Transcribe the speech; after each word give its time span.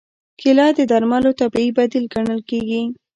کېله 0.39 0.67
د 0.77 0.79
درملو 0.91 1.31
طبیعي 1.39 1.69
بدیل 1.77 2.05
ګڼل 2.13 2.39
کېږي. 2.49 2.83